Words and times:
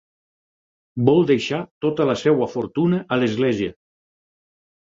Vol 1.09 1.19
deixar 1.31 1.59
tota 1.87 2.09
la 2.13 2.17
seva 2.23 2.47
fortuna 2.57 3.03
a 3.17 3.21
l'Església. 3.21 3.77